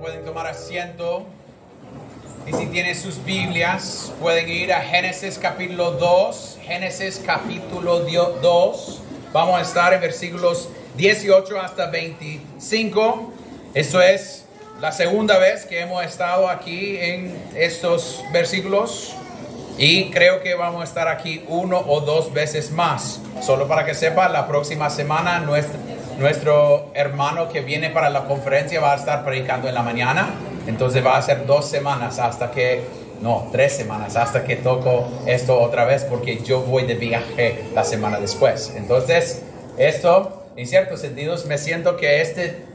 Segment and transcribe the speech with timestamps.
[0.00, 1.26] pueden tomar asiento.
[2.46, 6.58] Y si tienen sus Biblias, pueden ir a Génesis capítulo 2.
[6.62, 9.02] Génesis capítulo 2.
[9.32, 13.32] Vamos a estar en versículos 18 hasta 25.
[13.74, 14.46] Esto es
[14.80, 19.14] la segunda vez que hemos estado aquí en estos versículos.
[19.76, 23.20] Y creo que vamos a estar aquí uno o dos veces más.
[23.42, 25.78] Solo para que sepa, la próxima semana nuestro,
[26.20, 30.28] nuestro hermano que viene para la conferencia va a estar predicando en la mañana.
[30.66, 32.82] Entonces va a ser dos semanas hasta que,
[33.22, 37.84] no, tres semanas hasta que toco esto otra vez porque yo voy de viaje la
[37.84, 38.74] semana después.
[38.76, 39.42] Entonces,
[39.78, 42.70] esto, en ciertos sentidos, me siento que este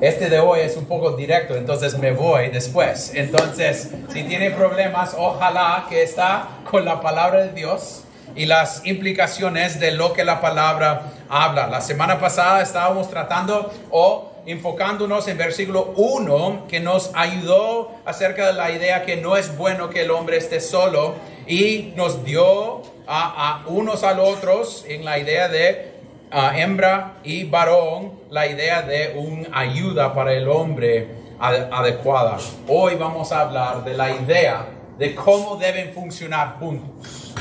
[0.00, 3.12] este de hoy es un poco directo, entonces me voy después.
[3.14, 8.02] Entonces, si tiene problemas, ojalá que está con la palabra de Dios
[8.34, 11.66] y las implicaciones de lo que la palabra habla.
[11.66, 18.52] La semana pasada estábamos tratando o enfocándonos en versículo 1 que nos ayudó acerca de
[18.52, 21.14] la idea que no es bueno que el hombre esté solo
[21.46, 25.96] y nos dio a, a unos al otros en la idea de
[26.30, 32.38] hembra y varón la idea de una ayuda para el hombre adecuada.
[32.68, 34.66] Hoy vamos a hablar de la idea
[34.98, 37.34] de cómo deben funcionar juntos.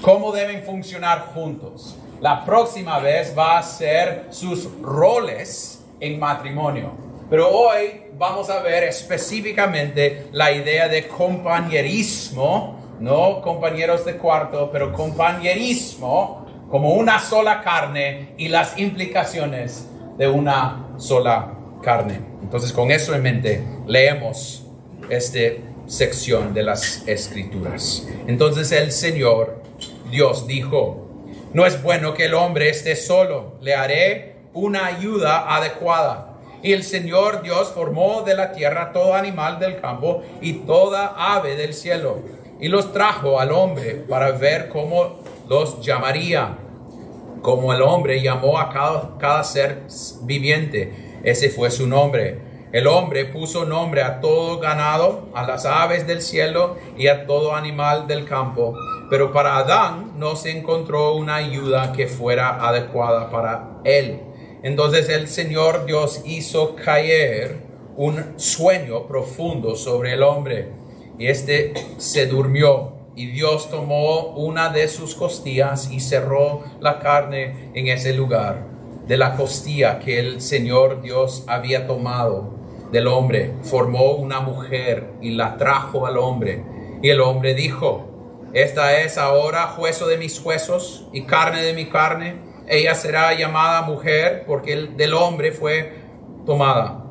[0.00, 1.96] Cómo deben funcionar juntos.
[2.20, 6.90] La próxima vez va a ser sus roles en matrimonio.
[7.30, 14.92] Pero hoy vamos a ver específicamente la idea de compañerismo, no compañeros de cuarto, pero
[14.92, 22.20] compañerismo como una sola carne y las implicaciones de una sola carne.
[22.42, 24.66] Entonces, con eso en mente, leemos
[25.08, 25.38] esta
[25.86, 28.06] sección de las escrituras.
[28.26, 29.62] Entonces el Señor
[30.10, 31.09] Dios dijo,
[31.52, 36.26] no es bueno que el hombre esté solo, le haré una ayuda adecuada.
[36.62, 41.56] Y el Señor Dios formó de la tierra todo animal del campo y toda ave
[41.56, 42.18] del cielo,
[42.60, 46.58] y los trajo al hombre para ver cómo los llamaría.
[47.42, 49.84] Como el hombre llamó a cada, cada ser
[50.22, 52.49] viviente, ese fue su nombre.
[52.72, 57.56] El hombre puso nombre a todo ganado, a las aves del cielo y a todo
[57.56, 58.76] animal del campo.
[59.10, 64.20] Pero para Adán no se encontró una ayuda que fuera adecuada para él.
[64.62, 67.62] Entonces el Señor Dios hizo caer
[67.96, 70.68] un sueño profundo sobre el hombre
[71.18, 77.72] y este se durmió y Dios tomó una de sus costillas y cerró la carne
[77.74, 78.64] en ese lugar
[79.08, 82.59] de la costilla que el Señor Dios había tomado
[82.92, 83.52] del hombre.
[83.62, 86.64] Formó una mujer y la trajo al hombre.
[87.02, 88.10] Y el hombre dijo,
[88.52, 92.36] esta es ahora hueso de mis huesos y carne de mi carne.
[92.66, 95.92] Ella será llamada mujer porque el del hombre fue
[96.44, 97.04] tomada.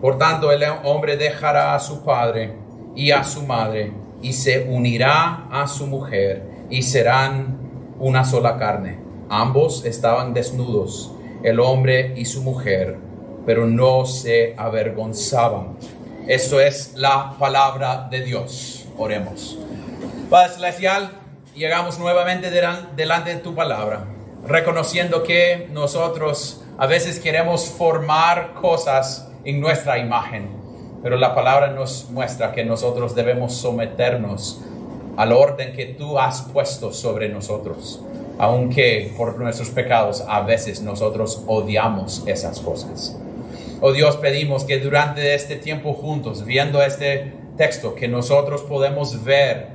[0.00, 2.54] Por tanto, el hombre dejará a su padre
[2.96, 3.92] y a su madre
[4.22, 7.58] y se unirá a su mujer y serán
[7.98, 8.98] una sola carne.
[9.28, 11.12] Ambos estaban desnudos,
[11.42, 12.98] el hombre y su mujer,
[13.46, 15.76] pero no se avergonzaban.
[16.26, 18.86] Esto es la palabra de Dios.
[18.96, 19.58] Oremos.
[20.28, 21.10] Padre Celestial,
[21.54, 24.04] llegamos nuevamente delante de tu palabra,
[24.46, 30.48] reconociendo que nosotros a veces queremos formar cosas en nuestra imagen,
[31.02, 34.60] pero la palabra nos muestra que nosotros debemos someternos
[35.16, 38.00] al orden que tú has puesto sobre nosotros,
[38.38, 43.16] aunque por nuestros pecados a veces nosotros odiamos esas cosas.
[43.82, 49.68] Oh Dios, pedimos que durante este tiempo juntos, viendo este texto, que nosotros podemos ver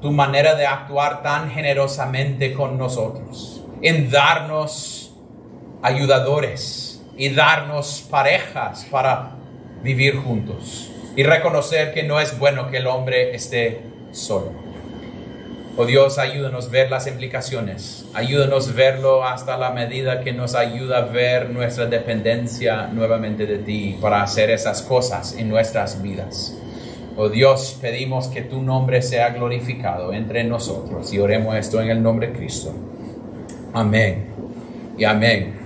[0.00, 5.14] tu manera de actuar tan generosamente con nosotros, en darnos
[5.82, 9.36] ayudadores y darnos parejas para
[9.82, 13.82] vivir juntos y reconocer que no es bueno que el hombre esté
[14.12, 14.65] solo.
[15.78, 20.54] Oh Dios, ayúdanos a ver las implicaciones, ayúdanos a verlo hasta la medida que nos
[20.54, 26.56] ayuda a ver nuestra dependencia nuevamente de ti para hacer esas cosas en nuestras vidas.
[27.18, 32.02] Oh Dios, pedimos que tu nombre sea glorificado entre nosotros y oremos esto en el
[32.02, 32.72] nombre de Cristo.
[33.74, 34.28] Amén
[34.96, 35.58] y amén.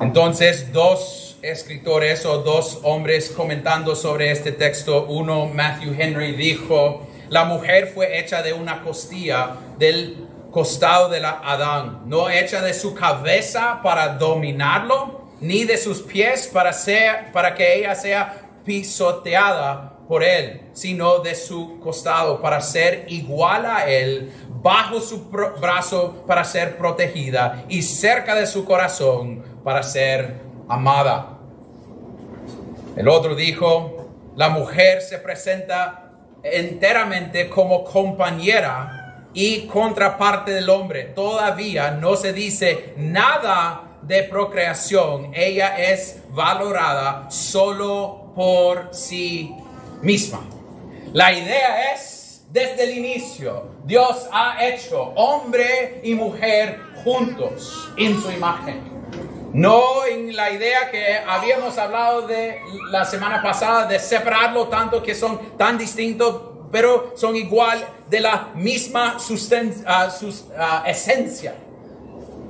[0.00, 7.44] Entonces, dos escritores o dos hombres comentando sobre este texto, uno, Matthew Henry, dijo, la
[7.44, 12.94] mujer fue hecha de una costilla del costado de la Adán, no hecha de su
[12.94, 16.72] cabeza para dominarlo, ni de sus pies para,
[17.32, 18.34] para que ella sea
[18.64, 24.32] pisoteada por él, sino de su costado para ser igual a él,
[24.62, 31.38] bajo su brazo para ser protegida y cerca de su corazón para ser amada.
[32.96, 36.07] El otro dijo, la mujer se presenta
[36.42, 41.04] enteramente como compañera y contraparte del hombre.
[41.04, 45.32] Todavía no se dice nada de procreación.
[45.34, 49.54] Ella es valorada solo por sí
[50.02, 50.40] misma.
[51.12, 58.30] La idea es, desde el inicio, Dios ha hecho hombre y mujer juntos en su
[58.30, 58.97] imagen.
[59.52, 62.60] No en la idea que habíamos hablado de
[62.90, 68.50] la semana pasada de separarlo tanto que son tan distintos, pero son igual de la
[68.54, 71.54] misma uh, esencia.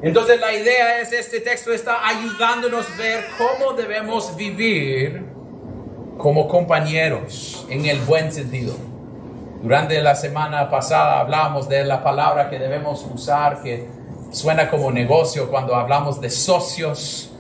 [0.03, 5.25] Entonces la idea es, este texto está ayudándonos a ver cómo debemos vivir
[6.17, 8.75] como compañeros en el buen sentido.
[9.63, 13.89] Durante la semana pasada hablamos de la palabra que debemos usar, que
[14.31, 17.33] suena como negocio cuando hablamos de socios.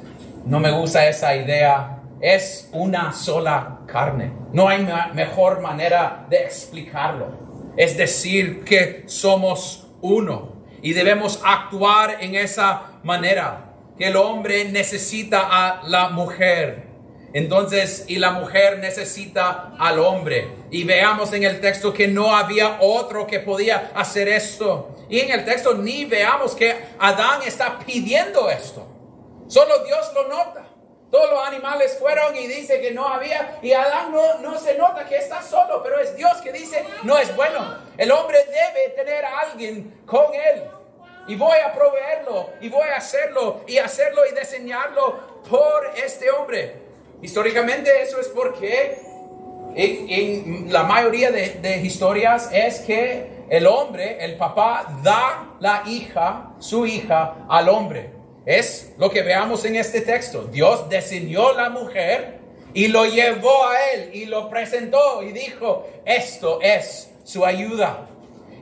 [0.44, 2.02] No me gusta esa idea.
[2.20, 4.32] Es una sola carne.
[4.52, 7.26] No hay mejor manera de explicarlo.
[7.76, 10.52] Es decir, que somos uno
[10.82, 13.74] y debemos actuar en esa manera.
[13.96, 16.88] Que el hombre necesita a la mujer
[17.32, 20.48] entonces, y la mujer necesita al hombre.
[20.70, 24.96] Y veamos en el texto que no había otro que podía hacer esto.
[25.08, 28.86] Y en el texto ni veamos que Adán está pidiendo esto.
[29.46, 30.66] Solo Dios lo nota.
[31.10, 33.58] Todos los animales fueron y dice que no había.
[33.62, 37.18] Y Adán no, no se nota que está solo, pero es Dios que dice, no
[37.18, 37.78] es bueno.
[37.96, 40.64] El hombre debe tener a alguien con él.
[41.26, 46.76] Y voy a proveerlo, y voy a hacerlo, y hacerlo y diseñarlo por este hombre.
[47.20, 48.98] Históricamente eso es porque
[49.74, 56.52] en, la mayoría de, de, historias es que el hombre, el papá, da la hija,
[56.58, 58.12] su hija, al hombre.
[58.44, 60.44] Es lo que veamos en este texto.
[60.44, 62.38] Dios diseñó la mujer
[62.72, 68.06] y lo llevó a él y lo presentó y dijo, esto es su ayuda.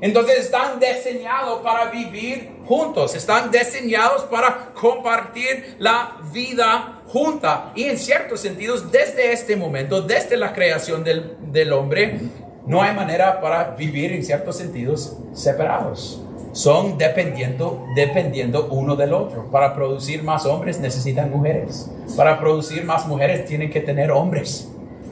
[0.01, 7.73] Entonces están diseñados para vivir juntos, están diseñados para compartir la vida junta.
[7.75, 12.21] Y en ciertos sentidos, desde este momento, desde la creación del, del hombre,
[12.67, 16.21] no hay manera para vivir en ciertos sentidos separados.
[16.53, 19.51] Son dependiendo, dependiendo uno del otro.
[19.51, 21.91] Para producir más hombres necesitan mujeres.
[22.17, 24.69] Para producir más mujeres tienen que tener hombres.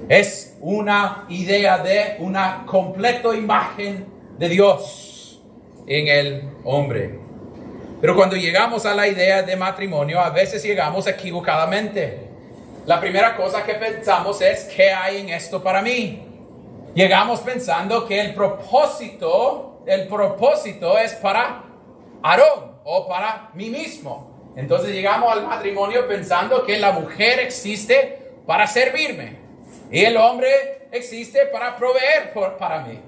[0.09, 4.06] Es una idea de una completa imagen
[4.39, 5.41] de Dios
[5.87, 7.21] en el hombre.
[8.01, 12.21] Pero cuando llegamos a la idea de matrimonio, a veces llegamos equivocadamente.
[12.85, 16.34] La primera cosa que pensamos es, ¿qué hay en esto para mí?
[16.94, 21.64] Llegamos pensando que el propósito, el propósito es para
[22.23, 24.52] Aarón o para mí mismo.
[24.56, 29.38] Entonces llegamos al matrimonio pensando que la mujer existe para servirme
[29.91, 33.00] y el hombre existe para proveer por, para mí.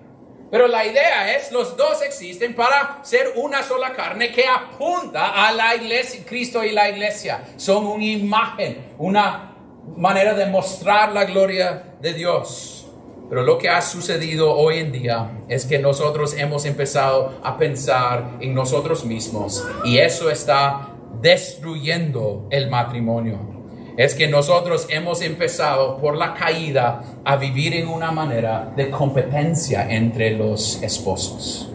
[0.50, 5.52] Pero la idea es, los dos existen para ser una sola carne que apunta a
[5.52, 7.44] la iglesia, Cristo y la iglesia.
[7.56, 9.56] Son una imagen, una
[9.96, 12.85] manera de mostrar la gloria de Dios.
[13.28, 18.36] Pero lo que ha sucedido hoy en día es que nosotros hemos empezado a pensar
[18.40, 20.90] en nosotros mismos y eso está
[21.20, 23.56] destruyendo el matrimonio
[23.96, 29.90] es que nosotros hemos empezado por la caída a vivir en una manera de competencia
[29.90, 31.70] entre los esposos,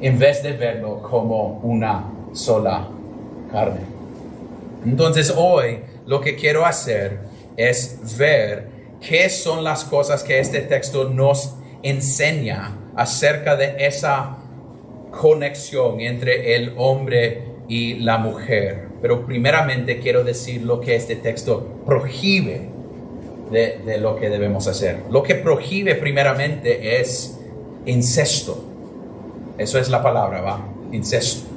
[0.00, 2.88] en vez de verlo como una sola
[3.52, 3.80] carne.
[4.84, 7.20] Entonces hoy lo que quiero hacer
[7.56, 14.38] es ver qué son las cosas que este texto nos enseña acerca de esa
[15.10, 18.88] conexión entre el hombre y la mujer.
[19.00, 22.68] Pero primeramente quiero decir lo que este texto prohíbe
[23.50, 25.00] de, lo que debemos hacer.
[25.10, 27.38] Lo que prohíbe primeramente es
[27.86, 28.64] incesto.
[29.56, 30.66] Eso es la palabra, ¿va?
[30.92, 31.48] Incesto.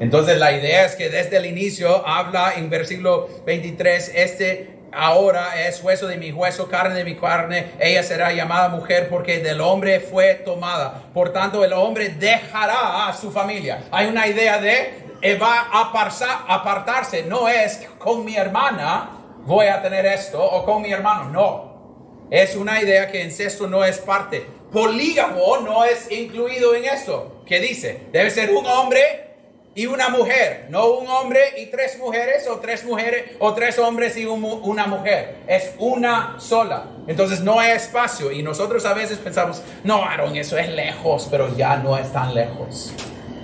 [0.00, 5.82] Entonces la idea es que desde el inicio habla en versículo 23, este ahora es
[5.82, 10.00] hueso de mi hueso, carne de mi carne, ella será llamada mujer porque del hombre
[10.00, 11.04] fue tomada.
[11.14, 13.84] Por tanto, el hombre dejará a su familia.
[13.92, 15.08] Hay una idea de
[15.40, 17.22] va a apartarse.
[17.22, 19.10] No es con mi hermana
[19.44, 21.30] voy a tener esto o con mi hermano.
[21.30, 22.28] No.
[22.30, 24.46] Es una idea que incesto no es parte.
[24.72, 27.42] Polígamo no es incluido en esto.
[27.46, 28.08] ¿Qué dice?
[28.12, 29.27] Debe ser un hombre
[29.74, 34.16] y una mujer, no un hombre y tres mujeres o tres mujeres o tres hombres
[34.16, 35.36] y una mujer.
[35.46, 36.86] Es una sola.
[37.06, 41.56] Entonces no hay espacio y nosotros a veces pensamos, no, Aaron, eso es lejos, pero
[41.56, 42.92] ya no es tan lejos.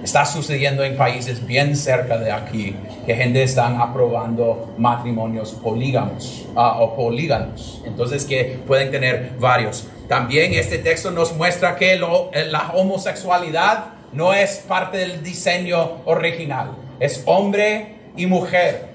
[0.02, 2.76] Está sucediendo en países bien cerca de aquí
[3.06, 7.80] que gente están aprobando matrimonios polígamos ah, o políganos.
[7.86, 9.86] Entonces que pueden tener varios.
[10.08, 12.00] También este texto nos muestra que eh,
[12.50, 16.76] la homosexualidad no es parte del diseño original.
[17.00, 18.86] Es hombre y mujer.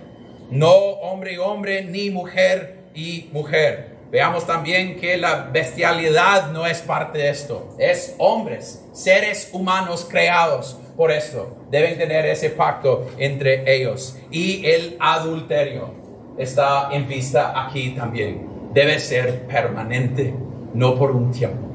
[0.49, 3.97] No hombre y hombre ni mujer y mujer.
[4.11, 7.75] Veamos también que la bestialidad no es parte de esto.
[7.77, 11.55] Es hombres, seres humanos creados por esto.
[11.69, 14.17] Deben tener ese pacto entre ellos.
[14.31, 15.93] Y el adulterio
[16.37, 18.47] está en vista aquí también.
[18.73, 20.33] Debe ser permanente,
[20.73, 21.68] no por un tiempo.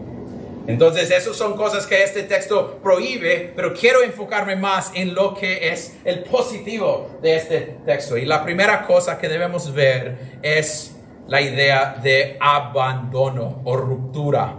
[0.66, 5.68] Entonces, esas son cosas que este texto prohíbe, pero quiero enfocarme más en lo que
[5.68, 8.16] es el positivo de este texto.
[8.16, 10.96] Y la primera cosa que debemos ver es
[11.28, 14.56] la idea de abandono o ruptura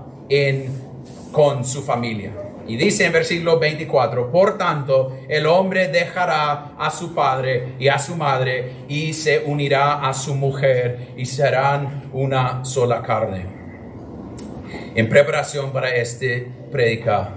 [1.31, 2.31] con su familia.
[2.67, 7.99] Y dice en versículo 24, por tanto, el hombre dejará a su padre y a
[7.99, 13.54] su madre y se unirá a su mujer y serán una sola carne.
[14.95, 17.29] En preparación para este predica,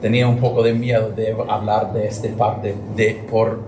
[0.00, 3.62] tenía un poco de miedo de hablar de esta parte de por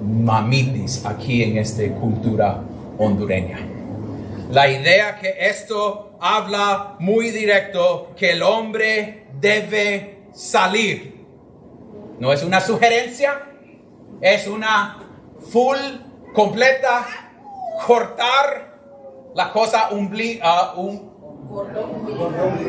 [0.00, 2.62] mamitis aquí en esta cultura
[2.98, 3.58] hondureña.
[4.52, 11.26] La idea que esto habla muy directo que el hombre debe salir.
[12.20, 13.42] No es una sugerencia,
[14.20, 14.98] es una
[15.50, 15.78] full,
[16.32, 17.04] completa,
[17.84, 18.78] cortar
[19.34, 20.74] la cosa umbilical.
[20.76, 21.09] un,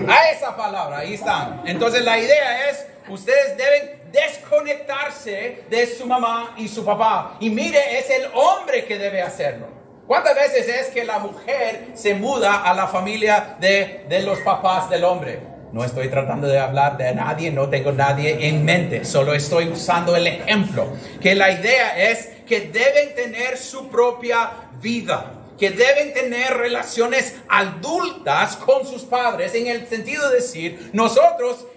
[0.07, 1.61] a esa palabra, ahí están.
[1.65, 7.37] Entonces la idea es, ustedes deben desconectarse de su mamá y su papá.
[7.39, 9.67] Y mire, es el hombre que debe hacerlo.
[10.07, 15.05] ¿Cuántas veces es que la mujer se muda a la familia de, los papás del
[15.05, 15.39] hombre?
[15.71, 20.15] No estoy tratando de hablar de nadie, no tengo nadie en mente, solo estoy usando
[20.17, 20.91] el ejemplo.
[21.21, 25.31] Que la idea es que deben tener su propia vida,
[25.61, 31.67] que deben tener relaciones adultas con sus padres, en el sentido de decir, nosotros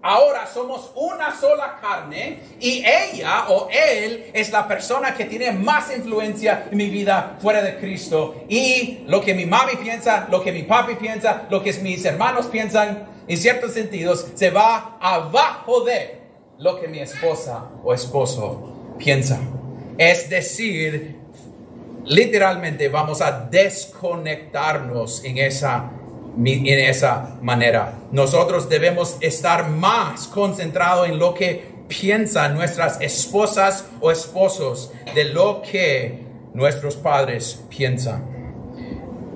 [0.00, 5.94] ahora somos una sola carne y ella o él es la persona que tiene más
[5.94, 8.42] influencia en mi vida fuera de Cristo.
[8.48, 12.46] Y lo que mi mami piensa, lo que mi papi piensa, lo que mis hermanos
[12.46, 16.22] piensan, en ciertos sentidos, se va abajo de
[16.56, 19.38] lo que mi esposa o esposo piensa.
[19.98, 21.25] Es decir,
[22.06, 25.90] literalmente vamos a desconectarnos en esa
[26.38, 27.94] en esa manera.
[28.12, 35.62] Nosotros debemos estar más concentrados en lo que piensan nuestras esposas o esposos de lo
[35.62, 38.24] que nuestros padres piensan.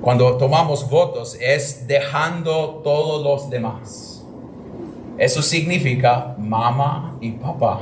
[0.03, 4.25] Cuando tomamos votos es dejando todos los demás.
[5.19, 7.81] Eso significa mamá y papá.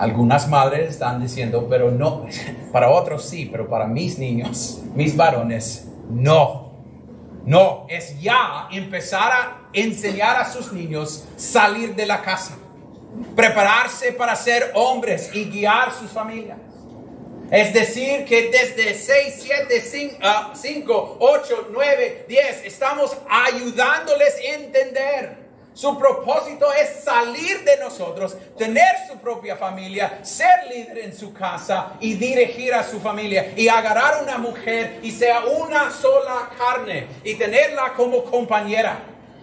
[0.00, 2.24] Algunas madres están diciendo, pero no,
[2.72, 6.72] para otros sí, pero para mis niños, mis varones, no.
[7.44, 12.56] No, es ya empezar a enseñar a sus niños salir de la casa,
[13.36, 16.56] prepararse para ser hombres y guiar sus familias.
[17.50, 20.18] Es decir, que desde 6, 7,
[20.54, 28.96] 5, 8, 9, 10 estamos ayudándoles a entender su propósito es salir de nosotros, tener
[29.08, 34.22] su propia familia, ser líder en su casa y dirigir a su familia y agarrar
[34.22, 38.98] una mujer y sea una sola carne y tenerla como compañera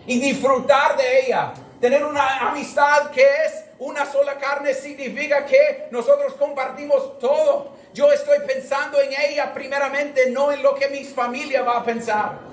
[0.06, 1.54] y disfrutar de ella.
[1.80, 7.78] Tener una amistad que es una sola carne significa que nosotros compartimos todo.
[7.94, 12.47] Yo estoy pensando en ella primeramente, no en lo que mi familia va a pensar.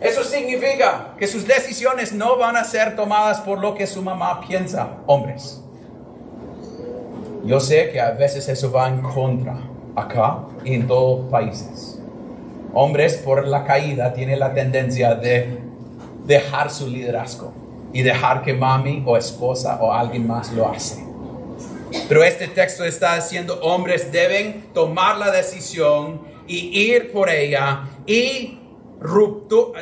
[0.00, 4.40] Eso significa que sus decisiones no van a ser tomadas por lo que su mamá
[4.40, 5.60] piensa, hombres.
[7.44, 9.58] Yo sé que a veces eso va en contra
[9.94, 11.98] acá y en todos los países.
[12.72, 15.58] Hombres por la caída tienen la tendencia de
[16.24, 17.52] dejar su liderazgo
[17.92, 21.04] y dejar que mami o esposa o alguien más lo hace.
[22.08, 28.59] Pero este texto está diciendo hombres deben tomar la decisión y ir por ella y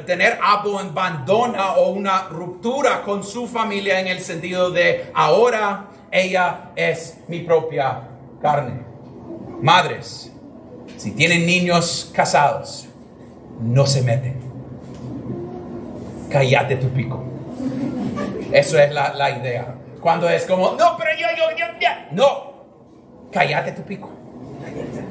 [0.06, 7.18] tener abandona o una ruptura con su familia en el sentido de ahora ella es
[7.28, 8.02] mi propia
[8.40, 8.80] carne.
[9.60, 10.32] Madres,
[10.96, 12.86] si tienen niños casados,
[13.60, 14.40] no se meten.
[16.30, 17.24] Cállate tu pico.
[18.52, 19.74] Eso es la, la idea.
[20.00, 22.08] Cuando es como, no, pero yo, yo, yo, ya.
[22.12, 22.52] No,
[23.32, 24.10] cállate tu pico.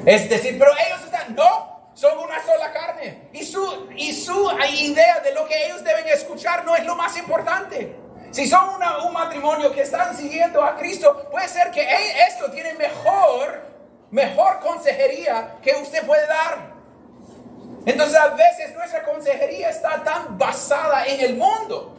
[0.06, 3.30] Es decir, pero ellos están, no, son una sola carne.
[3.34, 7.18] Y su, y su idea de lo que ellos deben escuchar no es lo más
[7.18, 7.96] importante.
[8.30, 12.52] Si son una- un matrimonio que están siguiendo a Cristo, puede ser que e- esto
[12.52, 13.64] tiene mejor,
[14.12, 16.78] mejor consejería que usted puede dar.
[17.88, 21.96] Entonces a veces nuestra consejería está tan basada en el mundo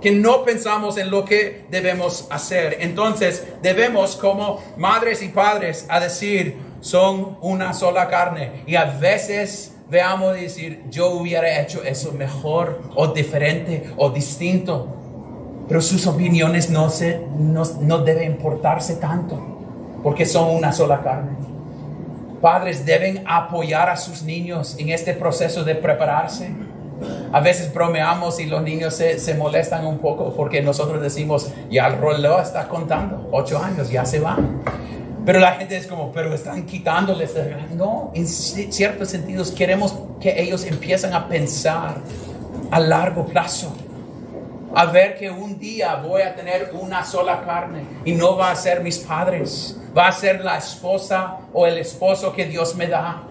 [0.00, 2.76] que no pensamos en lo que debemos hacer.
[2.80, 8.64] Entonces debemos como madres y padres a decir, son una sola carne.
[8.66, 14.88] Y a veces veamos decir, yo hubiera hecho eso mejor o diferente o distinto.
[15.68, 19.40] Pero sus opiniones no, se, no, no deben importarse tanto,
[20.02, 21.30] porque son una sola carne.
[22.40, 26.50] Padres deben apoyar a sus niños en este proceso de prepararse.
[27.32, 31.86] A veces bromeamos y los niños se, se molestan un poco porque nosotros decimos, ya
[31.86, 34.62] el reloj está contando, ocho años, ya se van.
[35.24, 37.32] Pero la gente es como, pero están quitándoles.
[37.74, 41.96] No, en ci- ciertos sentidos queremos que ellos empiecen a pensar
[42.70, 43.72] a largo plazo
[44.74, 48.56] a ver que un día voy a tener una sola carne y no va a
[48.56, 53.22] ser mis padres, va a ser la esposa o el esposo que Dios me da.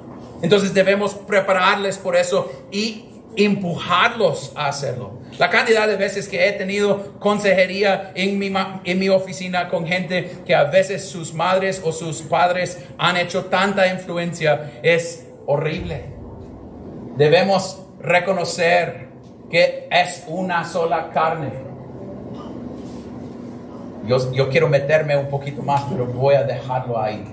[0.43, 5.21] Entonces debemos prepararles por eso y empujarlos a hacerlo.
[5.37, 8.51] La cantidad de veces que he tenido consejería en mi,
[8.83, 13.45] en mi oficina con gente que a veces sus madres o sus padres han hecho
[13.45, 16.05] tanta influencia es horrible.
[17.17, 19.07] Debemos reconocer
[19.49, 21.51] que es una sola carne.
[24.07, 27.23] Yo, yo quiero meterme un poquito más, pero voy a dejarlo ahí.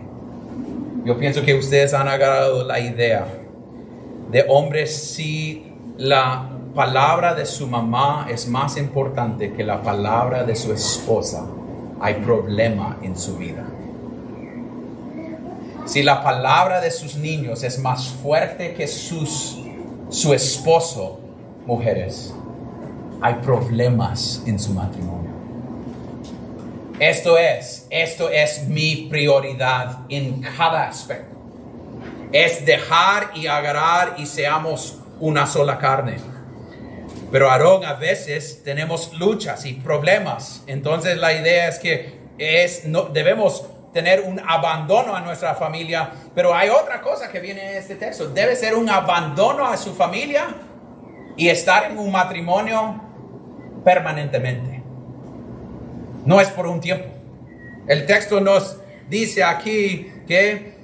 [1.04, 3.26] Yo pienso que ustedes han agarrado la idea
[4.30, 5.67] de hombres si
[5.98, 11.44] la palabra de su mamá es más importante que la palabra de su esposa,
[12.00, 13.66] hay problema en su vida.
[15.86, 19.58] Si la palabra de sus niños es más fuerte que sus,
[20.08, 21.18] su esposo,
[21.66, 22.32] mujeres,
[23.20, 25.30] hay problemas en su matrimonio.
[27.00, 31.36] Esto es, esto es mi prioridad en cada aspecto.
[32.30, 36.16] Es dejar y agarrar y seamos una sola carne.
[37.30, 40.62] Pero Aarón, a veces tenemos luchas y problemas.
[40.66, 46.10] Entonces la idea es que es, no, debemos tener un abandono a nuestra familia.
[46.34, 48.28] Pero hay otra cosa que viene en este texto.
[48.28, 50.46] Debe ser un abandono a su familia
[51.36, 53.00] y estar en un matrimonio
[53.84, 54.82] permanentemente.
[56.24, 57.06] No es por un tiempo.
[57.86, 58.78] El texto nos
[59.08, 60.77] dice aquí que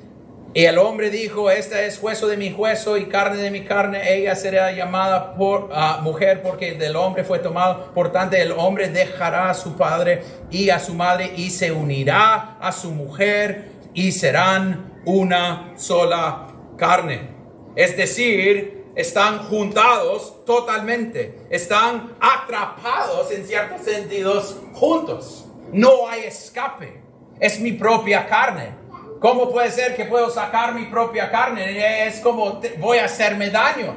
[0.56, 4.14] y el hombre dijo, esta es hueso de mi hueso y carne de mi carne,
[4.14, 7.92] ella será llamada por ah, mujer porque del hombre fue tomado.
[7.92, 12.56] Por tanto, el hombre dejará a su padre y a su madre y se unirá
[12.60, 17.30] a su mujer y serán una sola carne.
[17.74, 25.46] Es decir, están juntados totalmente, están atrapados en ciertos sentidos juntos.
[25.72, 27.02] No hay escape,
[27.40, 28.83] es mi propia carne.
[29.24, 32.06] ¿Cómo puede ser que puedo sacar mi propia carne?
[32.06, 33.96] Es como voy a hacerme daño.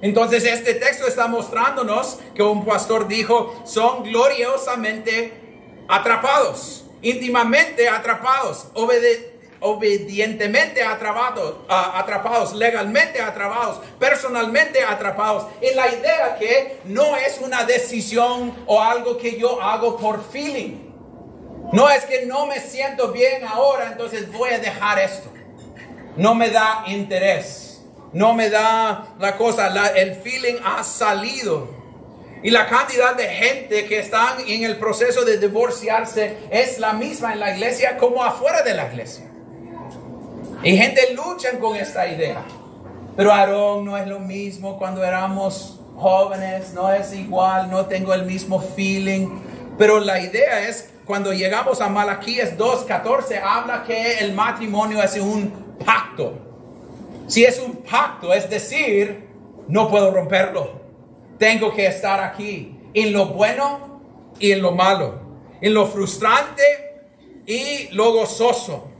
[0.00, 5.32] Entonces este texto está mostrándonos que un pastor dijo, son gloriosamente
[5.88, 16.36] atrapados, íntimamente atrapados, obede- obedientemente atrapados, ah, atrapados, legalmente atrapados, personalmente atrapados, en la idea
[16.38, 20.87] que no es una decisión o algo que yo hago por feeling.
[21.72, 25.30] No es que no me siento bien ahora, entonces voy a dejar esto.
[26.16, 27.82] No me da interés.
[28.12, 29.68] No me da la cosa.
[29.94, 31.76] el feeling ha salido.
[32.42, 37.32] Y la cantidad de gente que están en el proceso de divorciarse es la misma
[37.32, 39.24] en la iglesia como afuera de la iglesia.
[40.62, 42.42] Y gente luchan con esta idea.
[43.16, 48.24] Pero Aarón no es lo mismo cuando éramos jóvenes, no es igual, no tengo el
[48.24, 49.40] mismo feeling.
[49.76, 55.74] Pero la idea es, cuando llegamos a Malaquías 2.14, habla que el matrimonio es un
[55.82, 56.34] pacto.
[57.26, 59.26] Si es un pacto, es decir,
[59.68, 60.82] no puedo romperlo.
[61.38, 64.02] Tengo que estar aquí en lo bueno
[64.38, 65.18] y en lo malo,
[65.62, 66.62] en lo frustrante
[67.46, 68.90] y lo gozoso.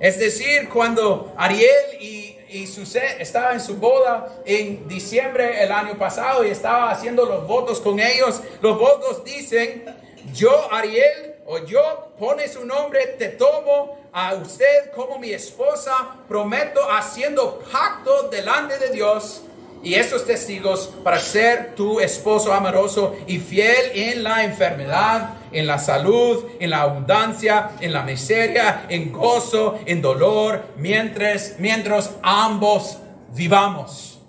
[0.00, 5.98] Es decir, cuando Ariel y, y Susé estaba en su boda en diciembre el año
[5.98, 9.84] pasado y estaba haciendo los votos con ellos, los votos dicen,
[10.32, 16.80] yo Ariel o yo pone su nombre, te tomo a usted como mi esposa, prometo
[16.90, 19.44] haciendo pacto delante de Dios
[19.82, 25.78] y estos testigos para ser tu esposo amoroso y fiel en la enfermedad, en la
[25.78, 32.98] salud, en la abundancia, en la miseria, en gozo, en dolor, mientras, mientras ambos
[33.34, 34.20] vivamos.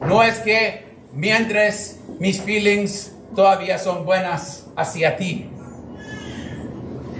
[0.00, 5.50] No es que mientras mis feelings todavía son buenas hacia ti.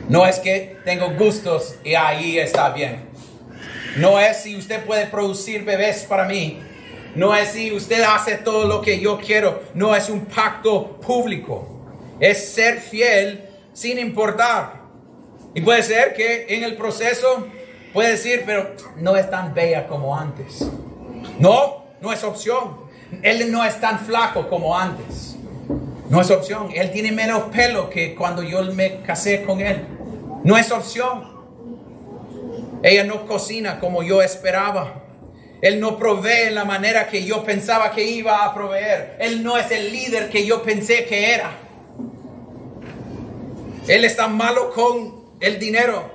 [0.09, 3.09] No es que tengo gustos y ahí está bien.
[3.97, 6.61] No es si usted puede producir bebés para mí.
[7.17, 9.63] No es si usted hace todo lo que yo quiero.
[9.75, 11.67] No es un pacto público.
[12.21, 14.83] Es ser fiel sin importar.
[15.55, 17.49] Y puede ser que en el proceso
[17.93, 20.69] puede decir, pero no es tan bella como antes.
[21.39, 22.77] No, no es opción.
[23.23, 25.37] Él no es tan flaco como antes.
[26.11, 26.69] No es opción.
[26.75, 29.96] Él tiene menos pelo que cuando yo me casé con él.
[30.47, 31.25] No es opción.
[32.81, 35.03] Ella no cocina como yo esperaba.
[35.61, 39.17] Él no provee la manera que yo pensaba que iba a proveer.
[39.19, 41.51] Él no es el líder que yo pensé que era.
[43.89, 46.13] Él está malo con el dinero.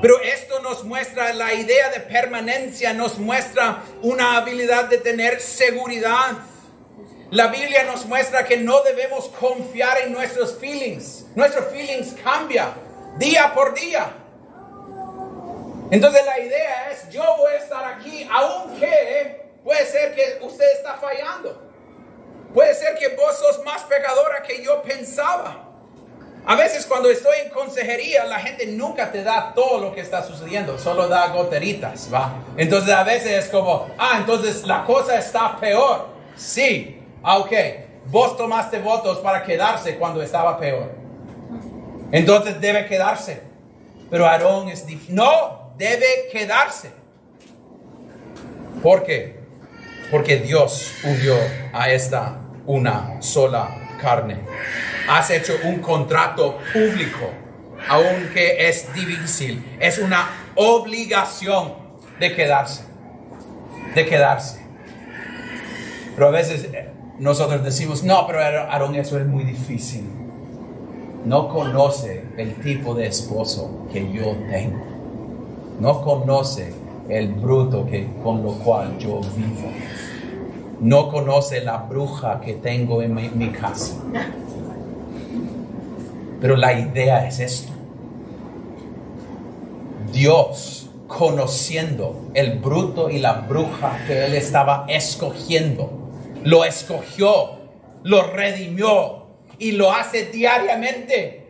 [0.00, 6.38] Pero esto nos muestra la idea de permanencia, nos muestra una habilidad de tener seguridad.
[7.32, 11.26] La Biblia nos muestra que no debemos confiar en nuestros feelings.
[11.34, 12.83] Nuestros feelings cambian
[13.18, 14.06] día por día.
[15.90, 20.94] Entonces la idea es, yo voy a estar aquí, aunque puede ser que usted está
[20.94, 21.70] fallando.
[22.52, 25.64] Puede ser que vos sos más pecadora que yo pensaba.
[26.46, 30.22] A veces cuando estoy en consejería, la gente nunca te da todo lo que está
[30.22, 32.34] sucediendo, solo da goteritas, ¿va?
[32.56, 36.08] Entonces a veces es como, ah, entonces la cosa está peor.
[36.36, 37.52] Sí, ah, ok,
[38.06, 41.03] vos tomaste votos para quedarse cuando estaba peor.
[42.14, 43.40] Entonces debe quedarse.
[44.08, 45.16] Pero Aarón es difícil.
[45.16, 46.92] No, debe quedarse.
[48.80, 49.40] ¿Por qué?
[50.12, 51.34] Porque Dios unió
[51.72, 54.38] a esta una sola carne.
[55.08, 57.32] Has hecho un contrato público,
[57.88, 59.76] aunque es difícil.
[59.80, 61.74] Es una obligación
[62.20, 62.84] de quedarse.
[63.96, 64.64] De quedarse.
[66.14, 70.23] Pero a veces eh, nosotros decimos, no, pero Aarón, eso es muy difícil.
[71.24, 74.84] No conoce el tipo de esposo que yo tengo.
[75.80, 76.74] No conoce
[77.08, 79.68] el bruto que, con lo cual yo vivo
[80.84, 83.94] no conoce la bruja que tengo en mi, casa.
[86.40, 87.72] Pero la idea es esto.
[90.12, 95.90] Dios, conociendo el bruto y la bruja que él estaba escogiendo,
[96.42, 97.52] lo escogió,
[98.02, 99.23] lo redimió
[99.58, 101.44] y lo hace diariamente.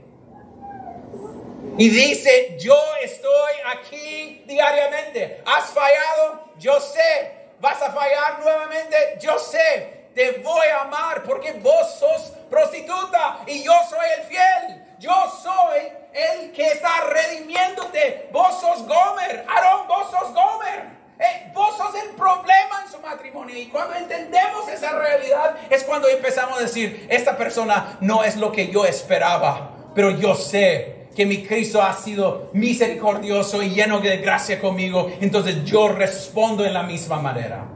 [1.77, 5.43] Y dice, yo estoy aquí diariamente.
[5.45, 6.53] ¿Has fallado?
[6.59, 12.33] Yo sé, vas a fallar nuevamente, yo sé, te voy a amar porque vos sos
[12.49, 14.85] prostituta y yo soy el fiel.
[15.01, 15.12] Yo
[15.43, 18.29] soy el que está redimiéndote.
[18.33, 19.45] Vos sos Gomer.
[19.49, 21.04] Aarón, vos sos Gomer.
[21.18, 23.57] Eh, vos sos el problema en su matrimonio.
[23.57, 28.50] Y cuando entendemos esa realidad es cuando empezamos a decir, esta persona no es lo
[28.50, 34.16] que yo esperaba, pero yo sé que mi Cristo ha sido misericordioso y lleno de
[34.18, 37.66] gracia conmigo, entonces yo respondo en la misma manera.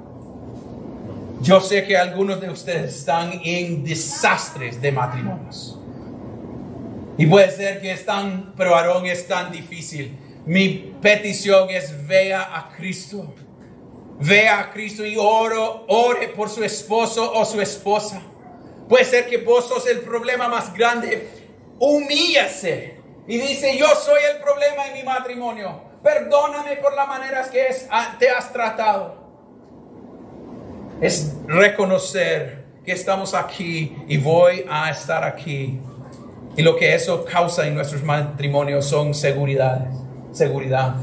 [1.41, 5.79] Yo sé que algunos de ustedes están en desastres de matrimonios.
[7.17, 10.17] Y puede ser que están, pero Aarón es tan difícil.
[10.49, 13.35] Mi petición es vea a Cristo.
[14.19, 18.23] Vea a Cristo y oro, ore por su esposo o su esposa.
[18.89, 21.29] Puede ser que vos sos el problema más grande.
[21.79, 25.83] Humíllase y dice, yo soy el problema en mi matrimonio.
[26.03, 29.17] Perdóname por las maneras que ah, te has tratado.
[31.03, 35.79] Es reconocer que estamos aquí y voy a estar aquí.
[36.57, 40.08] Y lo que eso causa en nuestros matrimonios son seguridad.
[40.39, 40.95] Seguridad.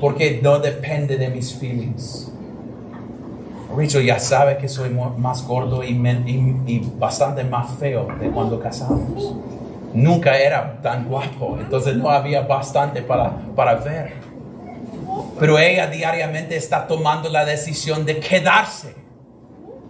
[0.00, 2.32] Porque no depende de mis feelings.
[3.76, 5.94] Rachel ya sabe que soy más gordo y,
[6.98, 9.34] bastante más feo de cuando casamos
[9.92, 14.14] nunca era tan guapo, entonces no había bastante para, para ver.
[15.38, 18.94] Pero ella diariamente está tomando la decisión de quedarse,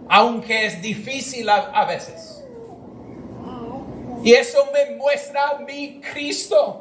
[0.09, 2.43] aunque es difícil a, veces.
[4.23, 6.80] Y eso me muestra mi Cristo.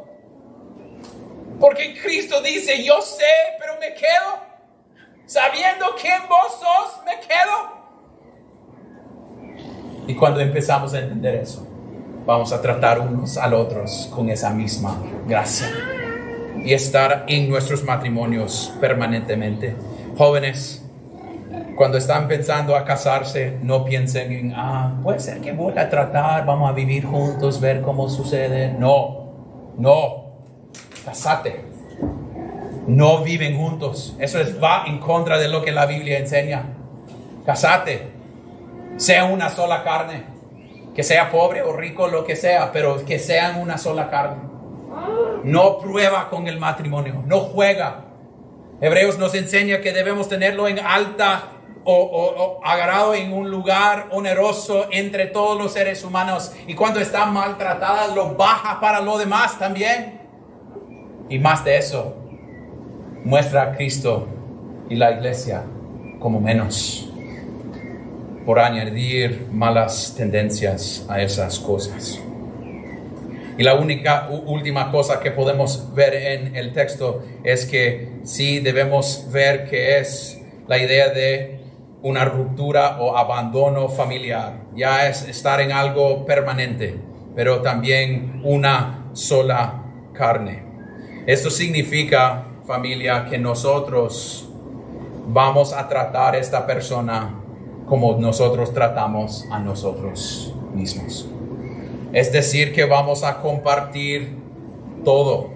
[1.61, 3.23] Porque Cristo dice, yo sé,
[3.61, 4.49] pero me quedo.
[5.27, 7.81] Sabiendo quién vos sos, me quedo.
[10.09, 11.68] Y cuando empezamos a entender eso,
[12.27, 15.68] vamos a tratar unos al otros con esa misma gracia
[16.64, 19.77] y estar en nuestros matrimonios permanentemente.
[20.16, 20.83] Jóvenes,
[21.77, 26.44] cuando están pensando a casarse, no piensen en, ah, puede ser que voy a tratar,
[26.44, 28.73] vamos a vivir juntos, ver cómo sucede.
[28.73, 29.33] No,
[29.79, 30.19] no,
[31.04, 31.64] casate.
[32.86, 34.16] No viven juntos.
[34.18, 36.64] Eso es, va en contra de lo que la Biblia enseña.
[37.46, 38.08] Casate.
[38.96, 40.24] Sea una sola carne.
[40.94, 44.42] que sea pobre o rico, lo que sea, pero que sean una sola carne.
[45.44, 48.04] No prueba con el matrimonio, no juega.
[48.80, 51.44] Hebreos nos enseña que debemos tenerlo en alta
[51.84, 56.52] o, o, agarrado en un lugar oneroso entre todos los seres humanos.
[56.66, 60.19] Y cuando está maltratada, lo baja para lo demás también.
[61.30, 62.16] Y más de eso,
[63.24, 64.26] muestra a Cristo
[64.88, 65.62] y la iglesia
[66.18, 67.08] como menos
[68.44, 72.20] por añadir malas tendencias a esas cosas.
[73.56, 79.28] Y la única última cosa que podemos ver en el texto es que sí debemos
[79.30, 81.60] ver que es la idea de
[82.02, 84.54] una ruptura o abandono familiar.
[84.74, 86.96] Ya es estar en algo permanente,
[87.36, 90.69] pero también una sola carne.
[91.26, 94.48] Esto significa, familia, que nosotros
[95.26, 97.35] vamos a tratar a esta persona
[97.87, 101.28] como nosotros tratamos a nosotros mismos.
[102.12, 104.37] Es decir, que vamos a compartir
[105.04, 105.50] todo.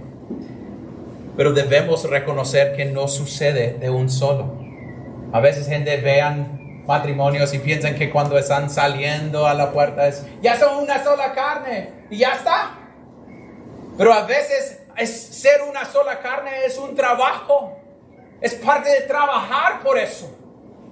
[1.36, 4.54] Pero debemos reconocer que no sucede de un solo.
[5.32, 10.24] A veces gente vean matrimonios y piensan que cuando están saliendo a la puerta es,
[10.42, 12.78] ya son una sola carne y ya está.
[13.96, 17.76] Pero a veces es ser una sola carne es un trabajo.
[18.40, 20.30] Es parte de trabajar por eso.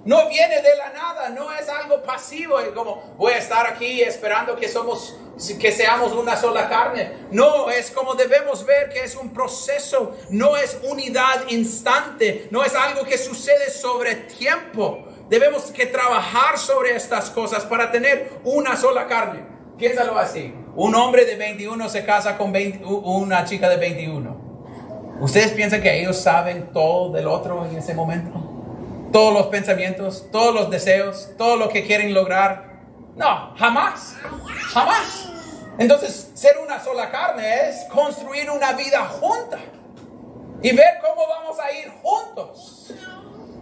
[0.05, 4.55] No viene de la nada, no es algo pasivo, como voy a estar aquí esperando
[4.55, 5.17] que somos
[5.59, 7.27] que seamos una sola carne.
[7.31, 12.75] No, es como debemos ver que es un proceso, no es unidad instante, no es
[12.75, 15.07] algo que sucede sobre tiempo.
[15.29, 19.45] Debemos que trabajar sobre estas cosas para tener una sola carne.
[19.77, 20.53] Piénsalo así.
[20.75, 22.53] Un hombre de 21 se casa con
[22.93, 24.43] una chica de 21.
[25.21, 28.53] ¿Ustedes piensan que ellos saben todo del otro en ese momento?
[29.13, 32.81] todos los pensamientos, todos los deseos, todo lo que quieren lograr.
[33.15, 34.15] No, jamás,
[34.73, 35.29] jamás.
[35.77, 39.59] Entonces, ser una sola carne es construir una vida junta
[40.61, 42.91] y ver cómo vamos a ir juntos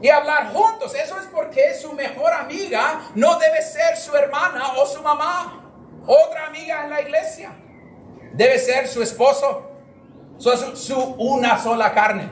[0.02, 0.96] y hablar juntos.
[0.96, 5.61] Eso es porque su mejor amiga no debe ser su hermana o su mamá,
[6.06, 7.52] otra amiga en la iglesia.
[8.34, 9.72] Debe ser su esposo,
[10.38, 12.30] su, su una sola carne.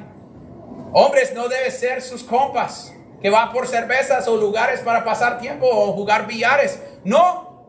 [0.94, 5.68] Hombres no deben ser sus compas que va por cervezas o lugares para pasar tiempo
[5.68, 6.80] o jugar billares.
[7.04, 7.66] No,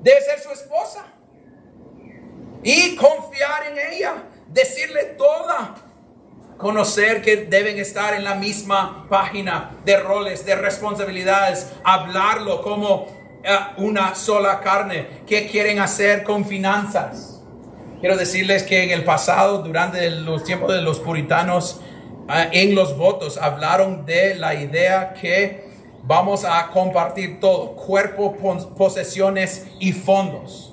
[0.00, 1.04] debe ser su esposa.
[2.62, 4.14] Y confiar en ella,
[4.48, 5.74] decirle toda.
[6.56, 13.21] Conocer que deben estar en la misma página de roles, de responsabilidades, hablarlo como
[13.76, 15.06] una sola carne.
[15.26, 17.42] ¿Qué quieren hacer con finanzas?
[18.00, 21.80] Quiero decirles que en el pasado, durante los tiempos de los puritanos,
[22.28, 25.68] Ah, en los votos hablaron de la idea que
[26.04, 28.36] vamos a compartir todo, cuerpo,
[28.76, 30.72] posesiones y fondos.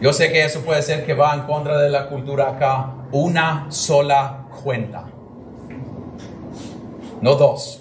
[0.00, 2.90] Yo sé que eso puede ser que va en contra de la cultura acá.
[3.12, 5.04] Una sola cuenta.
[7.20, 7.80] No dos.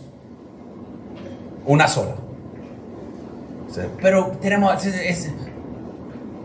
[1.65, 2.15] Una sola.
[4.01, 4.73] Pero tenemos...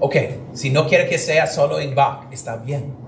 [0.01, 0.17] ok,
[0.55, 3.07] si no quiere que sea solo en back, está bien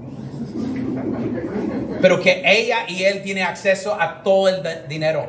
[2.01, 5.29] pero que ella y él tienen acceso a todo el dinero.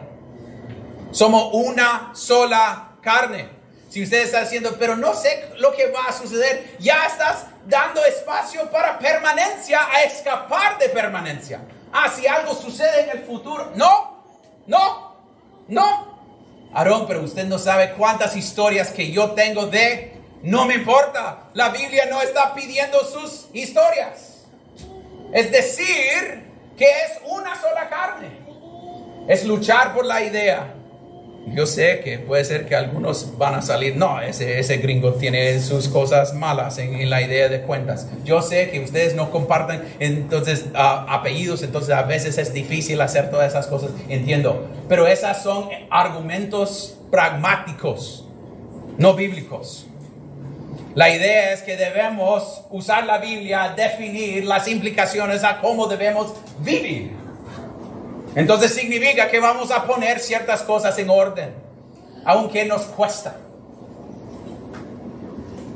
[1.12, 3.50] Somos una sola carne.
[3.90, 8.04] Si usted está diciendo, pero no sé lo que va a suceder, ya estás dando
[8.06, 11.62] espacio para permanencia, a escapar de permanencia.
[11.92, 13.72] Ah, si algo sucede en el futuro.
[13.76, 14.24] No,
[14.68, 15.16] no,
[15.68, 16.09] no.
[16.74, 21.50] Aarón, pero usted no sabe cuántas historias que yo tengo de, no me importa.
[21.54, 24.46] La Biblia no está pidiendo sus historias.
[25.34, 26.46] Es decir,
[26.78, 28.30] que es una sola carne.
[29.28, 30.76] Es luchar por la idea.
[31.54, 35.60] Yo sé que puede ser que algunos van a salir, no, ese, ese gringo tiene
[35.60, 38.08] sus cosas malas en, la idea de cuentas.
[38.24, 43.50] Yo sé que ustedes no comparten entonces apellidos, entonces a veces es difícil hacer todas
[43.50, 44.68] esas cosas, entiendo.
[44.88, 48.26] Pero esas son argumentos pragmáticos,
[48.98, 49.88] no bíblicos.
[50.96, 56.34] La idea es que debemos usar la Biblia a definir las implicaciones a cómo debemos
[56.60, 57.19] vivir.
[58.36, 61.50] Entonces significa que vamos a poner ciertas cosas en orden,
[62.26, 63.38] aunque nos cuesta.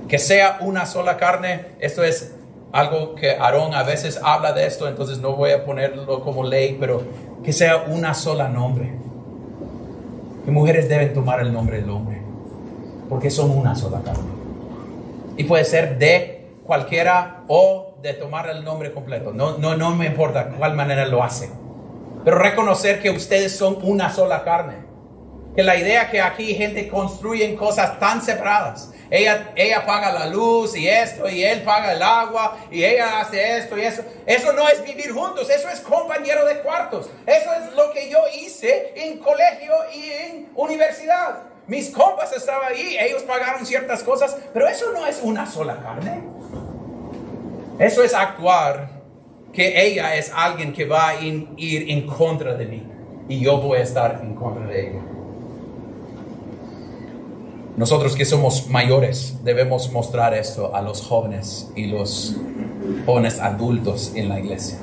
[0.07, 2.33] Que sea una sola carne, esto es
[2.71, 6.77] algo que Aarón a veces habla de esto, entonces no voy a ponerlo como ley,
[6.79, 7.03] pero
[7.43, 8.93] que sea una sola nombre.
[10.45, 12.21] Que mujeres deben tomar el nombre del hombre,
[13.09, 14.31] porque son una sola carne.
[15.37, 19.33] Y puede ser de cualquiera o de tomar el nombre completo.
[19.33, 21.49] No, no, no me importa cuál manera lo hace.
[22.23, 24.93] Pero reconocer que ustedes son una sola carne.
[25.55, 28.89] que la idea que aquí gente construye cosas tan separadas.
[29.11, 33.59] Ella, ella paga la luz y esto, y él paga el agua, y ella hace
[33.59, 34.03] esto y eso.
[34.25, 37.07] Eso no es vivir juntos, eso es compañero de cuartos.
[37.27, 41.43] Eso es lo que yo hice en colegio y en universidad.
[41.67, 46.23] Mis compas estaban ahí, ellos pagaron ciertas cosas, pero eso no es una sola carne.
[47.77, 49.02] Eso es actuar
[49.53, 52.83] que ella es alguien que va a ir en contra de mí
[53.29, 55.01] y yo voy a estar en contra de ella.
[57.75, 62.35] Nosotros que somos mayores debemos mostrar esto a los jóvenes y los
[63.05, 64.77] jóvenes adultos en la iglesia.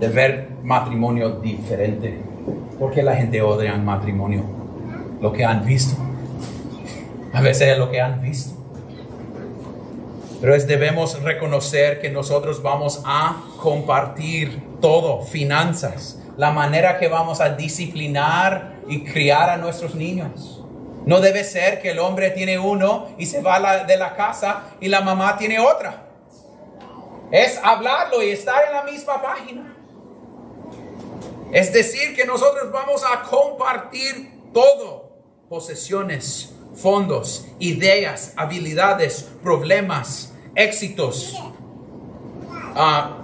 [0.00, 2.18] De ver matrimonio diferente.
[2.80, 4.42] Porque la gente odia el matrimonio?
[5.20, 5.96] Lo que han visto.
[7.32, 8.53] A veces es lo que han visto.
[10.44, 17.40] Pero es, debemos reconocer que nosotros vamos a compartir todo, finanzas, la manera que vamos
[17.40, 20.62] a disciplinar y criar a nuestros niños.
[21.06, 24.88] No debe ser que el hombre tiene uno y se va de la casa y
[24.88, 26.08] la mamá tiene otra.
[27.30, 29.74] Es hablarlo y estar en la misma página.
[31.54, 35.10] Es decir, que nosotros vamos a compartir todo.
[35.48, 41.34] Posesiones, fondos, ideas, habilidades, problemas, éxitos,
[42.74, 43.18] ah,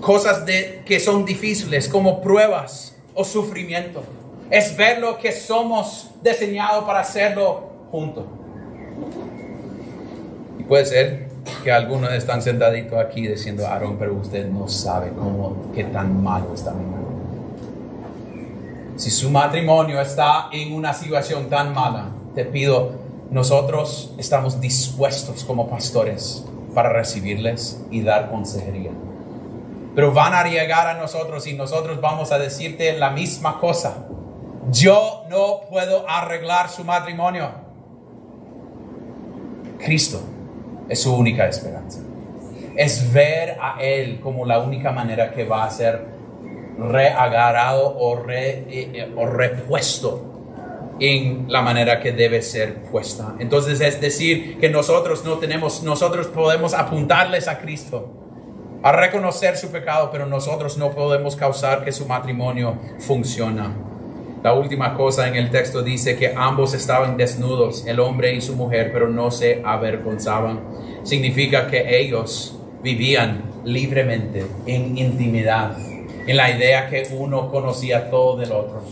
[0.00, 4.02] cosas de, que son difíciles como pruebas o sufrimiento.
[4.50, 8.24] Es ver lo que somos diseñados para hacerlo juntos.
[10.58, 11.28] Y puede ser
[11.62, 16.54] que algunos están sentaditos aquí diciendo, Aaron, pero usted no sabe cómo, qué tan malo
[16.54, 17.08] está mi matrimonio.
[18.96, 22.92] Si su matrimonio está en una situación tan mala, te pido,
[23.30, 28.90] nosotros estamos dispuestos como pastores para recibirles y dar consejería.
[29.94, 34.06] Pero van a llegar a nosotros y nosotros vamos a decirte la misma cosa.
[34.70, 37.50] Yo no puedo arreglar su matrimonio.
[39.78, 40.20] Cristo
[40.88, 42.00] es su única esperanza.
[42.76, 46.06] Es ver a Él como la única manera que va a ser
[46.78, 50.37] reagarrado o, eh, eh, o repuesto
[51.00, 53.34] en la manera que debe ser puesta.
[53.38, 58.08] Entonces es decir que nosotros no tenemos, nosotros podemos apuntarles a Cristo,
[58.82, 63.88] a reconocer su pecado, pero nosotros no podemos causar que su matrimonio funcione.
[64.42, 68.54] La última cosa en el texto dice que ambos estaban desnudos, el hombre y su
[68.54, 70.60] mujer, pero no se avergonzaban.
[71.02, 75.76] Significa que ellos vivían libremente en intimidad,
[76.26, 78.82] en la idea que uno conocía todo del otro.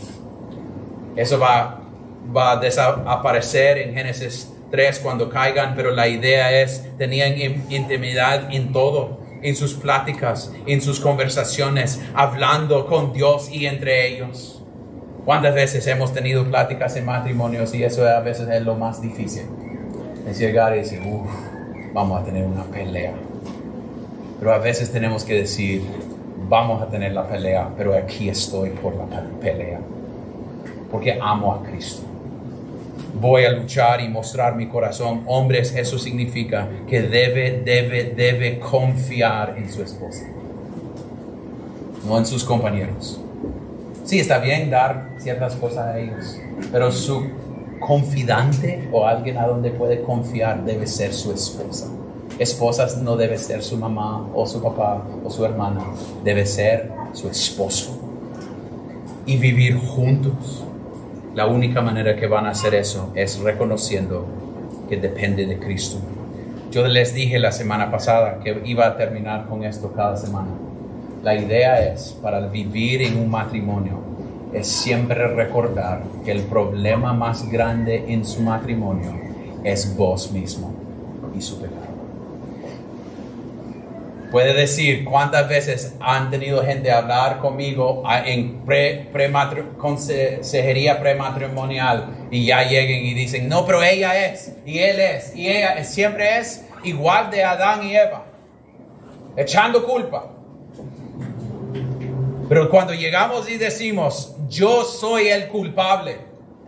[1.15, 1.86] Eso va,
[2.35, 7.37] va a desaparecer en Génesis 3 cuando caigan, pero la idea es, tenían
[7.71, 14.63] intimidad en todo, en sus pláticas, en sus conversaciones, hablando con Dios y entre ellos.
[15.25, 19.47] ¿Cuántas veces hemos tenido pláticas en matrimonios y eso a veces es lo más difícil?
[20.29, 21.29] Es llegar y decir, uff,
[21.93, 23.13] vamos a tener una pelea.
[24.39, 25.83] Pero a veces tenemos que decir,
[26.49, 29.07] vamos a tener la pelea, pero aquí estoy por la
[29.41, 29.81] pelea.
[30.91, 32.03] Porque amo a Cristo.
[33.21, 35.23] Voy a luchar y mostrar mi corazón.
[35.27, 40.27] Hombres, eso significa que debe, debe, debe confiar en su esposa.
[42.07, 43.21] No en sus compañeros
[44.07, 46.39] Sí, está bien dar ciertas cosas a ellos,
[46.71, 47.25] pero su
[47.81, 51.89] confidante o alguien a donde puede confiar debe ser su esposa.
[52.39, 55.81] Esposas no debe ser su mamá o su papá o su hermana,
[56.23, 57.99] debe ser su esposo.
[59.27, 60.66] Y vivir juntos.
[61.37, 64.27] La única manera que van a hacer eso es reconociendo
[64.89, 65.99] que depende de Cristo.
[66.71, 70.49] Yo les dije la semana pasada que iba a terminar con esto cada semana.
[71.23, 74.01] La idea es, para vivir en un matrimonio,
[74.55, 79.13] es siempre recordar que el problema más grande en su matrimonio
[79.63, 80.73] es vos mismo
[81.37, 81.86] y su pecado.
[84.37, 89.33] Puede decir cuántas veces han tenido gente hablar conmigo en pre, pre
[89.79, 95.49] consejería prematrimonial y ya lleguen y dicen, no, pero ella es, y él es, y
[95.49, 98.27] ella siempre es igual de Adán y Eva,
[99.39, 100.27] echando culpa.
[102.47, 106.19] Pero cuando llegamos y decimos, yo soy el culpable,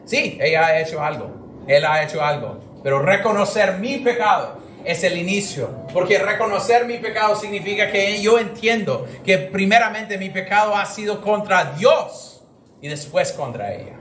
[0.06, 1.32] sí, ella ha hecho algo,
[1.66, 4.56] él ha hecho algo, pero reconocer mi pecado
[4.88, 10.74] es el inicio, porque reconocer mi pecado significa que yo entiendo que primeramente mi pecado
[10.74, 12.42] ha sido contra Dios
[12.80, 13.98] y después contra ella.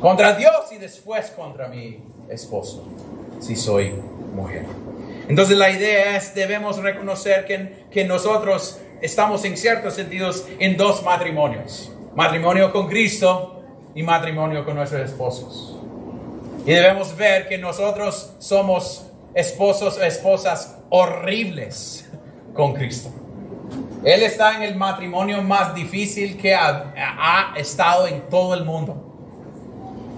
[0.00, 2.88] Contra Dios y después contra mi esposo,
[3.40, 3.92] si soy
[4.34, 4.64] mujer.
[5.28, 11.02] Entonces la idea es, debemos reconocer que, que nosotros estamos en ciertos sentidos en dos
[11.02, 11.92] matrimonios.
[12.14, 13.62] Matrimonio con Cristo
[13.94, 15.76] y matrimonio con nuestros esposos.
[16.64, 22.08] Y debemos ver que nosotros somos esposos o esposas horribles
[22.54, 23.10] con Cristo.
[24.04, 29.08] Él está en el matrimonio más difícil que ha, estado en todo el mundo.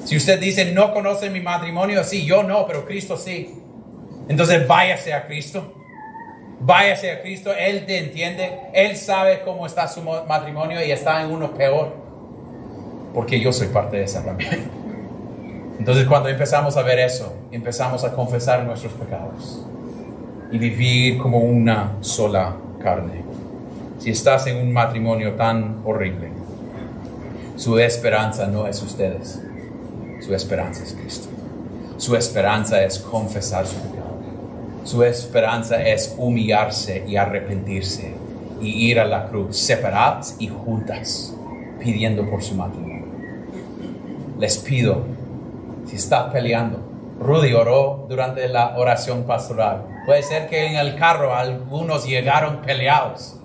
[0.05, 3.63] Si usted dice, no conoce mi matrimonio, sí, yo no, pero Cristo sí.
[4.29, 5.75] Entonces váyase a Cristo.
[6.61, 11.31] Váyase a Cristo, Él te entiende, Él sabe cómo está su matrimonio y está en
[11.31, 11.95] uno peor.
[13.13, 14.71] Porque yo soy parte de esa también.
[15.85, 19.63] Entonces cuando empezamos a ver eso, empezamos a confesar nuestros pecados
[20.51, 23.23] y vivir como una sola carne.
[23.99, 26.31] Si estás en un matrimonio tan horrible,
[27.57, 29.43] su esperanza no es ustedes,
[30.25, 31.29] su esperanza es Cristo.
[31.99, 34.21] Su esperanza es confesar su pecado.
[34.85, 38.15] Su esperanza es humillarse y arrepentirse
[38.59, 41.35] y ir a la cruz separadas y juntas,
[41.79, 43.05] pidiendo por su matrimonio.
[44.41, 45.14] Les pido,
[45.87, 46.79] si está peleando,
[47.21, 49.87] Rudy oró durante la oración pastoral.
[50.07, 53.37] Puede ser que en el carro algunos llegaron peleados,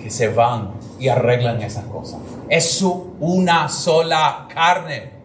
[0.00, 2.18] que se van y arreglan esa cosa.
[2.48, 5.18] Es su una sola carne.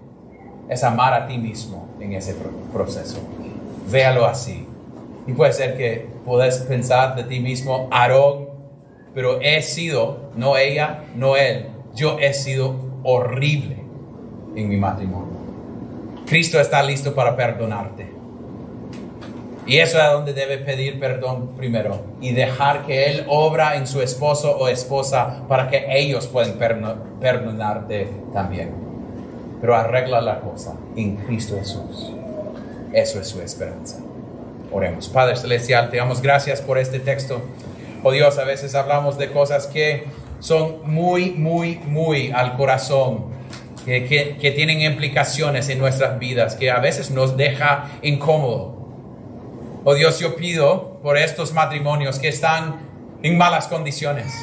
[0.69, 2.35] Es amar a ti mismo en ese
[2.71, 3.19] proceso.
[3.91, 4.65] Véalo así.
[5.27, 8.49] Y puede ser que puedas pensar de ti mismo, Aarón,
[9.13, 13.83] pero he sido, no ella, no él, yo he sido horrible
[14.55, 15.33] en mi matrimonio.
[16.25, 18.11] Cristo está listo para perdonarte.
[19.65, 24.01] Y eso es donde debe pedir perdón primero y dejar que Él obra en su
[24.01, 26.57] esposo o esposa para que ellos puedan
[27.19, 28.71] perdonarte también.
[29.61, 32.11] Pero arregla la cosa en Cristo Jesús.
[32.91, 33.99] Eso es su esperanza.
[34.71, 35.07] Oremos.
[35.07, 37.41] Padre Celestial, te damos gracias por este texto.
[38.03, 40.03] Oh Dios, a veces hablamos de cosas que
[40.39, 43.32] son muy, muy, muy al corazón,
[43.85, 49.81] que, tienen implicaciones en nuestras vidas, que a veces nos deja incómodo.
[49.83, 52.81] Oh Dios, yo pido por estos matrimonios que están
[53.21, 54.33] en malas condiciones,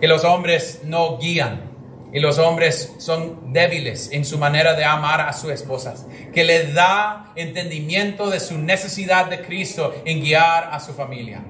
[0.00, 1.74] que los hombres no guían,
[2.14, 6.72] y los hombres son débiles en su manera de amar a sus esposas, que le
[6.72, 11.44] da entendimiento de su necesidad de Cristo en guiar a su familia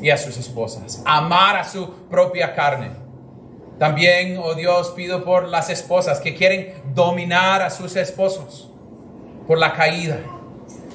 [0.00, 3.03] y a sus esposas, amar a su propia carne.
[3.78, 8.70] También, oh Dios, pido por las esposas que quieren dominar a sus esposos
[9.46, 10.18] por la caída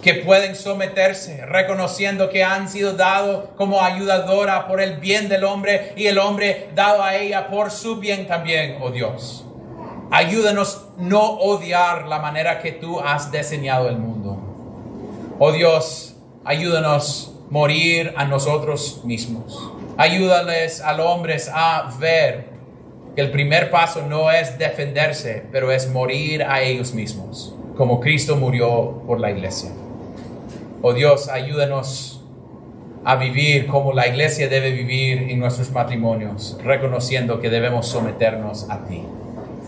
[0.02, 5.94] que pueden someterse, reconociendo que han sido dados como ayudadora por el bien del hombre
[5.98, 9.46] y el hombre dado a ella por su bien también, oh Dios.
[10.12, 14.38] Ayúdanos no odiar la manera que tú has diseñado el mundo.
[15.38, 16.16] Oh Dios,
[16.46, 19.72] ayúdanos morir a nosotros mismos.
[19.98, 22.49] Ayúdales a los hombres a ver
[23.20, 29.04] el primer paso no es defenderse, pero es morir a ellos mismos, como Cristo murió
[29.06, 29.72] por la iglesia.
[30.82, 32.22] Oh Dios, ayúdanos
[33.04, 38.86] a vivir como la iglesia debe vivir en nuestros matrimonios, reconociendo que debemos someternos a
[38.86, 39.04] ti,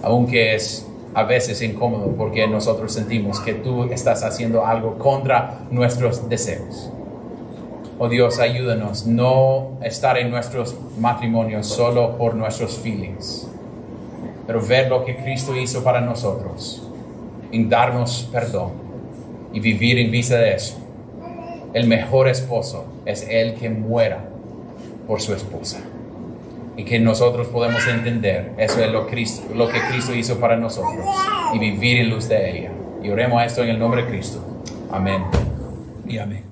[0.03, 6.29] aunque es a veces incómodo porque nosotros sentimos que tú estás haciendo algo contra nuestros
[6.29, 6.91] deseos.
[8.03, 13.47] Oh Dios, ayúdanos no estar en nuestros matrimonios solo por nuestros feelings,
[14.47, 16.81] pero ver lo que Cristo hizo para nosotros,
[17.51, 18.71] en darnos perdón
[19.53, 20.77] y vivir en vista de eso
[21.75, 24.25] el mejor esposo es el que muera
[25.05, 25.81] por su esposa.
[26.77, 31.05] Y que nosotros podemos entender, eso es lo, Cristo, lo que Cristo hizo para nosotros
[31.53, 32.71] y vivir en luz de ella.
[33.03, 34.43] Y oremos esto en el nombre de Cristo.
[34.91, 35.21] Amén
[36.07, 36.50] y amén.